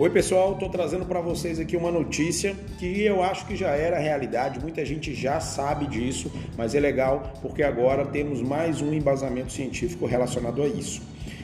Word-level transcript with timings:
Oi, 0.00 0.08
pessoal, 0.08 0.54
estou 0.54 0.70
trazendo 0.70 1.04
para 1.04 1.20
vocês 1.20 1.60
aqui 1.60 1.76
uma 1.76 1.90
notícia 1.90 2.56
que 2.78 3.02
eu 3.02 3.22
acho 3.22 3.46
que 3.46 3.54
já 3.54 3.72
era 3.72 3.98
realidade, 3.98 4.58
muita 4.58 4.82
gente 4.82 5.14
já 5.14 5.40
sabe 5.40 5.86
disso, 5.86 6.32
mas 6.56 6.74
é 6.74 6.80
legal 6.80 7.34
porque 7.42 7.62
agora 7.62 8.06
temos 8.06 8.40
mais 8.40 8.80
um 8.80 8.94
embasamento 8.94 9.52
científico 9.52 10.06
relacionado 10.06 10.62
a 10.62 10.66
isso. 10.66 11.02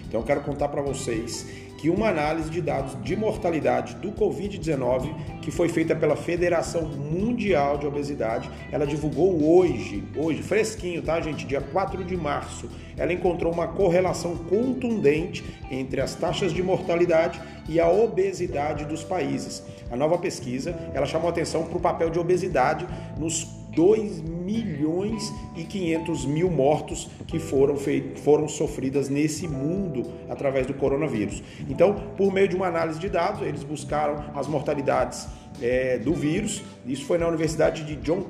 Então, 0.09 0.21
eu 0.21 0.27
quero 0.27 0.41
contar 0.41 0.69
para 0.69 0.81
vocês 0.81 1.47
que 1.79 1.91
uma 1.91 2.09
análise 2.09 2.51
de 2.51 2.61
dados 2.61 2.97
de 3.03 3.17
mortalidade 3.17 3.95
do 3.97 4.11
Covid-19, 4.13 5.41
que 5.41 5.51
foi 5.51 5.69
feita 5.69 5.95
pela 5.95 6.17
Federação 6.17 6.83
Mundial 6.83 7.79
de 7.79 7.87
Obesidade, 7.87 8.51
ela 8.73 8.87
divulgou 8.87 9.59
hoje, 9.59 10.03
hoje, 10.17 10.43
fresquinho, 10.43 11.03
tá, 11.03 11.21
gente? 11.21 11.47
Dia 11.47 11.61
4 11.61 12.05
de 12.05 12.17
março. 12.17 12.69
Ela 12.97 13.13
encontrou 13.13 13.53
uma 13.53 13.69
correlação 13.69 14.37
contundente 14.37 15.45
entre 15.71 16.01
as 16.01 16.15
taxas 16.15 16.53
de 16.53 16.63
mortalidade 16.63 17.41
e 17.69 17.79
a 17.79 17.89
obesidade 17.91 18.85
dos 18.85 19.05
países. 19.05 19.63
A 19.91 19.97
nova 19.97 20.19
pesquisa, 20.19 20.75
ela 20.95 21.07
chamou 21.07 21.29
atenção 21.29 21.65
para 21.65 21.77
o 21.77 21.81
papel 21.81 22.11
de 22.11 22.19
obesidade 22.19 22.87
nos 23.19 23.45
2 23.77 24.23
milhões 24.23 25.33
e 25.55 25.63
500 25.63 26.25
mil 26.25 26.51
mortos 26.51 27.11
que 27.27 27.39
foram, 27.39 27.77
foram 28.25 28.49
sofridas 28.49 29.11
nesse 29.11 29.47
mundo 29.47 30.11
através 30.31 30.67
do 30.67 30.73
coronavírus. 30.73 31.43
Então, 31.69 31.95
por 32.17 32.33
meio 32.33 32.49
de 32.49 32.57
uma 32.57 32.67
análise 32.67 32.99
de 32.99 33.11
dados, 33.11 33.43
eles 33.43 33.63
buscaram 33.63 34.25
as 34.35 34.49
mortalidades 34.49 35.29
é, 35.61 35.99
do 35.99 36.15
vírus. 36.15 36.63
Isso 36.87 37.05
foi 37.05 37.19
na 37.19 37.29
Universidade 37.29 37.85
de 37.85 37.97
John 37.97 38.25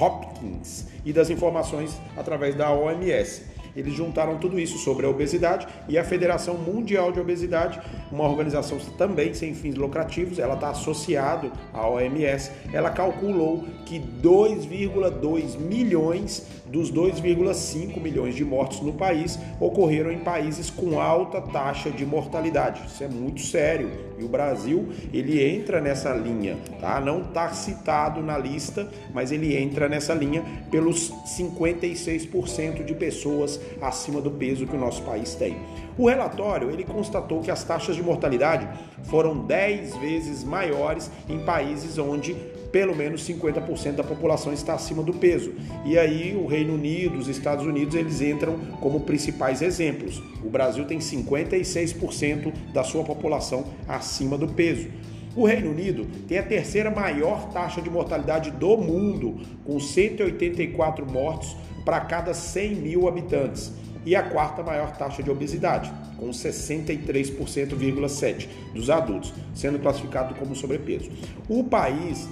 Hopkins 0.00 0.88
e 1.04 1.12
das 1.12 1.30
informações 1.30 1.96
através 2.16 2.56
da 2.56 2.72
OMS. 2.72 3.44
Eles 3.74 3.94
juntaram 3.94 4.38
tudo 4.38 4.58
isso 4.58 4.78
sobre 4.78 5.06
a 5.06 5.08
obesidade 5.08 5.66
e 5.88 5.98
a 5.98 6.04
Federação 6.04 6.54
Mundial 6.54 7.12
de 7.12 7.20
Obesidade, 7.20 7.80
uma 8.10 8.28
organização 8.28 8.78
também 8.96 9.34
sem 9.34 9.54
fins 9.54 9.74
lucrativos, 9.74 10.38
ela 10.38 10.54
está 10.54 10.70
associado 10.70 11.52
à 11.72 11.88
OMS, 11.88 12.50
ela 12.72 12.90
calculou 12.90 13.64
que 13.86 14.00
2,2 14.22 15.58
milhões 15.58 16.46
dos 16.70 16.92
2,5 16.92 18.00
milhões 18.00 18.34
de 18.36 18.44
mortos 18.44 18.80
no 18.80 18.92
país 18.92 19.38
ocorreram 19.58 20.12
em 20.12 20.20
países 20.20 20.70
com 20.70 21.00
alta 21.00 21.40
taxa 21.40 21.90
de 21.90 22.06
mortalidade. 22.06 22.86
Isso 22.86 23.02
é 23.02 23.08
muito 23.08 23.40
sério. 23.40 23.90
E 24.18 24.24
o 24.24 24.28
Brasil, 24.28 24.88
ele 25.12 25.42
entra 25.42 25.80
nessa 25.80 26.12
linha, 26.12 26.56
tá? 26.80 27.00
Não 27.00 27.22
está 27.22 27.48
citado 27.52 28.22
na 28.22 28.38
lista, 28.38 28.88
mas 29.12 29.32
ele 29.32 29.56
entra 29.56 29.88
nessa 29.88 30.14
linha 30.14 30.44
pelos 30.70 31.10
56% 31.36 32.84
de 32.84 32.94
pessoas 32.94 33.59
acima 33.80 34.20
do 34.20 34.30
peso 34.30 34.66
que 34.66 34.76
o 34.76 34.78
nosso 34.78 35.02
país 35.02 35.34
tem. 35.34 35.56
O 35.98 36.08
relatório, 36.08 36.70
ele 36.70 36.84
constatou 36.84 37.40
que 37.40 37.50
as 37.50 37.64
taxas 37.64 37.96
de 37.96 38.02
mortalidade 38.02 38.68
foram 39.04 39.44
10 39.44 39.96
vezes 39.96 40.44
maiores 40.44 41.10
em 41.28 41.38
países 41.40 41.98
onde 41.98 42.34
pelo 42.72 42.94
menos 42.94 43.26
50% 43.26 43.96
da 43.96 44.04
população 44.04 44.52
está 44.52 44.74
acima 44.74 45.02
do 45.02 45.12
peso. 45.12 45.52
E 45.84 45.98
aí 45.98 46.36
o 46.36 46.46
Reino 46.46 46.74
Unido, 46.74 47.18
os 47.18 47.28
Estados 47.28 47.66
Unidos, 47.66 47.94
eles 47.94 48.20
entram 48.20 48.58
como 48.80 49.00
principais 49.00 49.60
exemplos. 49.60 50.22
O 50.44 50.48
Brasil 50.48 50.84
tem 50.84 50.98
56% 50.98 52.52
da 52.72 52.84
sua 52.84 53.04
população 53.04 53.64
acima 53.88 54.38
do 54.38 54.48
peso. 54.48 54.88
O 55.36 55.44
Reino 55.44 55.70
Unido 55.70 56.08
tem 56.26 56.38
a 56.38 56.42
terceira 56.42 56.90
maior 56.90 57.50
taxa 57.52 57.80
de 57.80 57.88
mortalidade 57.88 58.50
do 58.50 58.76
mundo, 58.76 59.38
com 59.64 59.78
184 59.78 61.06
mortos 61.10 61.56
para 61.84 62.00
cada 62.00 62.34
100 62.34 62.74
mil 62.76 63.08
habitantes, 63.08 63.72
e 64.04 64.14
a 64.16 64.22
quarta 64.22 64.62
maior 64.62 64.96
taxa 64.96 65.22
de 65.22 65.30
obesidade, 65.30 65.92
com 66.16 66.30
63,7% 66.30 68.48
dos 68.74 68.88
adultos, 68.90 69.32
sendo 69.54 69.78
classificado 69.78 70.34
como 70.34 70.54
sobrepeso. 70.54 71.10
O 71.48 71.64
país 71.64 72.28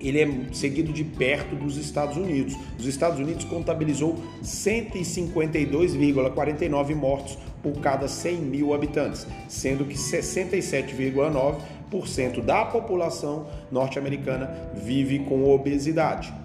ele 0.00 0.20
é 0.20 0.28
seguido 0.52 0.92
de 0.92 1.02
perto 1.02 1.56
dos 1.56 1.76
Estados 1.78 2.18
Unidos. 2.18 2.54
Os 2.78 2.86
Estados 2.86 3.18
Unidos 3.18 3.44
contabilizou 3.44 4.22
152,49 4.42 6.94
mortos 6.94 7.38
por 7.62 7.80
cada 7.80 8.06
100 8.06 8.36
mil 8.36 8.74
habitantes, 8.74 9.26
sendo 9.48 9.86
que 9.86 9.94
67,9% 9.94 12.42
da 12.42 12.66
população 12.66 13.46
norte-americana 13.72 14.50
vive 14.74 15.20
com 15.20 15.50
obesidade. 15.50 16.43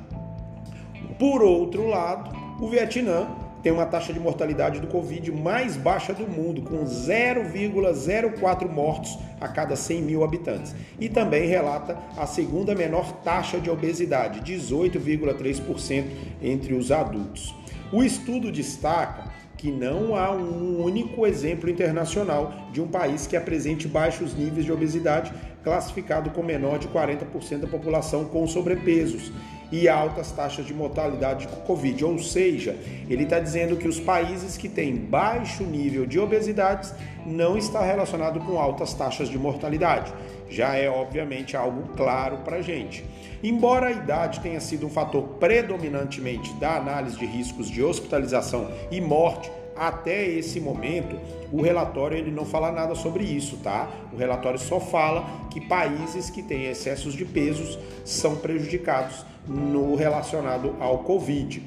Por 1.19 1.43
outro 1.43 1.85
lado, 1.85 2.33
o 2.61 2.69
Vietnã 2.69 3.27
tem 3.61 3.73
uma 3.73 3.85
taxa 3.85 4.13
de 4.13 4.19
mortalidade 4.21 4.79
do 4.79 4.87
Covid 4.87 5.29
mais 5.33 5.75
baixa 5.75 6.13
do 6.13 6.25
mundo, 6.25 6.61
com 6.61 6.85
0,04 6.85 8.69
mortos 8.69 9.19
a 9.41 9.49
cada 9.49 9.75
100 9.75 10.01
mil 10.01 10.23
habitantes. 10.23 10.73
E 10.97 11.09
também 11.09 11.45
relata 11.45 11.97
a 12.15 12.25
segunda 12.25 12.73
menor 12.73 13.11
taxa 13.21 13.59
de 13.59 13.69
obesidade, 13.69 14.39
18,3% 14.49 16.05
entre 16.41 16.73
os 16.73 16.89
adultos. 16.89 17.53
O 17.91 18.01
estudo 18.01 18.49
destaca 18.49 19.29
que 19.57 19.69
não 19.69 20.15
há 20.15 20.31
um 20.31 20.81
único 20.81 21.27
exemplo 21.27 21.69
internacional 21.69 22.53
de 22.71 22.79
um 22.79 22.87
país 22.87 23.27
que 23.27 23.35
apresente 23.35 23.89
baixos 23.89 24.33
níveis 24.33 24.65
de 24.65 24.71
obesidade, 24.71 25.33
classificado 25.65 26.29
com 26.29 26.41
menor 26.41 26.79
de 26.79 26.87
40% 26.87 27.57
da 27.57 27.67
população 27.67 28.23
com 28.23 28.47
sobrepesos 28.47 29.33
e 29.71 29.87
altas 29.87 30.31
taxas 30.31 30.65
de 30.65 30.73
mortalidade 30.73 31.47
com 31.47 31.61
Covid. 31.61 32.05
Ou 32.05 32.19
seja, 32.19 32.75
ele 33.09 33.23
está 33.23 33.39
dizendo 33.39 33.77
que 33.77 33.87
os 33.87 33.99
países 33.99 34.57
que 34.57 34.69
têm 34.69 34.95
baixo 34.95 35.63
nível 35.63 36.05
de 36.05 36.19
obesidade 36.19 36.91
não 37.25 37.57
está 37.57 37.81
relacionado 37.81 38.39
com 38.39 38.59
altas 38.59 38.93
taxas 38.93 39.29
de 39.29 39.37
mortalidade. 39.37 40.13
Já 40.49 40.75
é 40.75 40.89
obviamente 40.89 41.55
algo 41.55 41.89
claro 41.95 42.37
para 42.37 42.57
a 42.57 42.61
gente. 42.61 43.05
Embora 43.41 43.87
a 43.87 43.91
idade 43.91 44.41
tenha 44.41 44.59
sido 44.59 44.85
um 44.85 44.89
fator 44.89 45.23
predominantemente 45.39 46.53
da 46.55 46.75
análise 46.75 47.17
de 47.17 47.25
riscos 47.25 47.69
de 47.69 47.81
hospitalização 47.81 48.69
e 48.91 48.99
morte 48.99 49.49
até 49.79 50.27
esse 50.27 50.59
momento, 50.59 51.17
o 51.53 51.61
relatório 51.61 52.17
ele 52.17 52.31
não 52.31 52.43
fala 52.43 52.69
nada 52.69 52.93
sobre 52.95 53.23
isso, 53.23 53.55
tá? 53.63 53.89
O 54.11 54.17
relatório 54.17 54.59
só 54.59 54.77
fala 54.77 55.47
que 55.49 55.61
países 55.61 56.29
que 56.29 56.43
têm 56.43 56.65
excessos 56.65 57.13
de 57.13 57.23
pesos 57.23 57.79
são 58.03 58.35
prejudicados 58.35 59.25
no 59.47 59.95
relacionado 59.95 60.75
ao 60.81 60.99
Covid. 60.99 61.63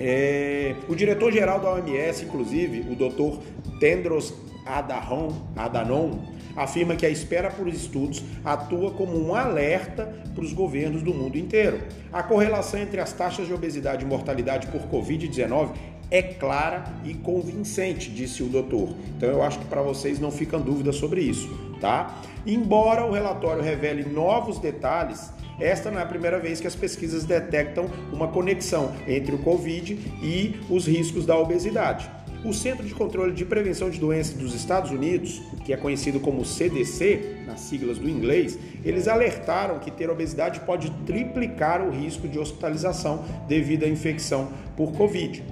É, 0.00 0.74
o 0.88 0.94
diretor-geral 0.94 1.60
da 1.60 1.74
OMS, 1.74 2.24
inclusive, 2.24 2.80
o 2.90 2.96
Dr. 2.96 3.38
Tendros 3.78 4.32
Adhanom, 4.64 5.28
Adhanom, 5.54 6.18
afirma 6.56 6.96
que 6.96 7.04
a 7.04 7.10
espera 7.10 7.50
por 7.50 7.68
estudos 7.68 8.24
atua 8.44 8.90
como 8.92 9.16
um 9.16 9.34
alerta 9.34 10.06
para 10.34 10.42
os 10.42 10.52
governos 10.54 11.02
do 11.02 11.12
mundo 11.12 11.36
inteiro. 11.36 11.82
A 12.10 12.22
correlação 12.22 12.80
entre 12.80 13.00
as 13.00 13.12
taxas 13.12 13.46
de 13.46 13.52
obesidade 13.52 14.04
e 14.04 14.08
mortalidade 14.08 14.66
por 14.68 14.80
Covid-19 14.82 15.70
é 16.10 16.22
clara 16.22 16.84
e 17.04 17.14
convincente, 17.14 18.10
disse 18.10 18.42
o 18.42 18.46
doutor. 18.46 18.90
Então 19.16 19.28
eu 19.28 19.42
acho 19.42 19.58
que 19.58 19.66
para 19.66 19.82
vocês 19.82 20.18
não 20.18 20.30
ficam 20.30 20.60
dúvidas 20.60 20.96
sobre 20.96 21.20
isso, 21.20 21.48
tá? 21.80 22.22
Embora 22.46 23.04
o 23.04 23.12
relatório 23.12 23.62
revele 23.62 24.04
novos 24.04 24.58
detalhes, 24.58 25.30
esta 25.60 25.90
não 25.90 25.98
é 25.98 26.02
a 26.02 26.06
primeira 26.06 26.38
vez 26.38 26.60
que 26.60 26.66
as 26.66 26.76
pesquisas 26.76 27.24
detectam 27.24 27.86
uma 28.12 28.28
conexão 28.28 28.92
entre 29.06 29.34
o 29.34 29.38
Covid 29.38 29.94
e 30.22 30.60
os 30.70 30.86
riscos 30.86 31.26
da 31.26 31.36
obesidade. 31.36 32.08
O 32.44 32.52
Centro 32.54 32.86
de 32.86 32.94
Controle 32.94 33.32
de 33.32 33.44
Prevenção 33.44 33.90
de 33.90 33.98
Doenças 33.98 34.34
dos 34.34 34.54
Estados 34.54 34.92
Unidos, 34.92 35.42
que 35.64 35.72
é 35.72 35.76
conhecido 35.76 36.20
como 36.20 36.44
CDC, 36.44 37.38
nas 37.44 37.62
siglas 37.62 37.98
do 37.98 38.08
inglês, 38.08 38.56
eles 38.84 39.08
alertaram 39.08 39.80
que 39.80 39.90
ter 39.90 40.08
obesidade 40.08 40.60
pode 40.60 40.88
triplicar 41.04 41.82
o 41.82 41.90
risco 41.90 42.28
de 42.28 42.38
hospitalização 42.38 43.24
devido 43.48 43.84
à 43.84 43.88
infecção 43.88 44.50
por 44.76 44.92
Covid. 44.92 45.42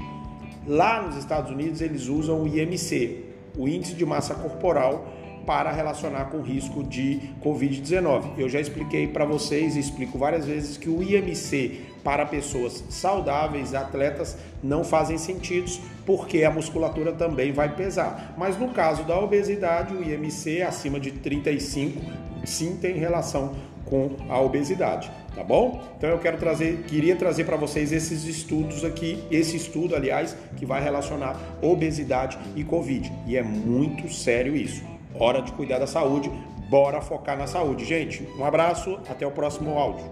Lá 0.67 1.01
nos 1.03 1.17
Estados 1.17 1.51
Unidos, 1.51 1.81
eles 1.81 2.09
usam 2.09 2.43
o 2.43 2.49
IMC, 2.49 3.25
o 3.57 3.69
Índice 3.69 3.95
de 3.95 4.05
Massa 4.05 4.35
Corporal, 4.35 5.07
para 5.47 5.71
relacionar 5.71 6.25
com 6.25 6.39
o 6.39 6.43
risco 6.43 6.83
de 6.83 7.21
Covid-19. 7.41 8.33
Eu 8.37 8.49
já 8.49 8.61
expliquei 8.61 9.07
para 9.07 9.25
vocês 9.25 9.77
e 9.77 9.79
explico 9.79 10.19
várias 10.19 10.45
vezes 10.45 10.77
que 10.77 10.89
o 10.89 11.01
IMC 11.01 11.83
para 12.03 12.27
pessoas 12.27 12.85
saudáveis, 12.91 13.75
atletas, 13.75 14.37
não 14.63 14.83
fazem 14.83 15.17
sentido 15.17 15.71
porque 16.05 16.43
a 16.43 16.51
musculatura 16.51 17.13
também 17.13 17.53
vai 17.53 17.75
pesar. 17.75 18.35
Mas 18.37 18.59
no 18.59 18.69
caso 18.69 19.05
da 19.05 19.19
obesidade, 19.19 19.95
o 19.95 20.03
IMC 20.03 20.63
acima 20.63 20.99
de 20.99 21.13
35 21.13 22.01
sim 22.45 22.77
tem 22.77 22.97
relação 22.97 23.55
com 23.85 24.17
a 24.29 24.41
obesidade, 24.41 25.11
tá 25.37 25.45
bom? 25.45 25.85
Então 25.97 26.09
eu 26.09 26.19
quero 26.19 26.39
trazer, 26.39 26.85
queria 26.89 27.15
trazer 27.15 27.45
para 27.45 27.57
vocês 27.57 27.93
esses 27.93 28.25
estudos 28.25 28.85
aqui, 28.85 29.23
esse 29.31 29.55
estudo, 29.55 29.95
aliás, 29.95 30.35
que 30.57 30.65
vai 30.65 30.83
relacionar 30.83 31.39
obesidade 31.61 32.39
e 32.57 32.65
Covid. 32.65 33.13
E 33.27 33.37
é 33.37 33.43
muito 33.43 34.13
sério 34.13 34.57
isso. 34.57 34.83
Hora 35.15 35.43
de 35.43 35.53
cuidar 35.53 35.79
da 35.79 35.87
saúde, 35.87 36.31
bora 36.71 37.01
focar 37.03 37.37
na 37.37 37.47
saúde, 37.47 37.85
gente. 37.85 38.27
Um 38.39 38.45
abraço, 38.45 38.99
até 39.09 39.27
o 39.27 39.31
próximo 39.31 39.79
áudio. 39.79 40.05